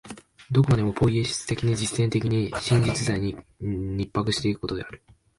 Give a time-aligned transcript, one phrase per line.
[0.51, 5.03] どこまでもポイエシス的に、実践的に、真実在に肉迫し行くことである。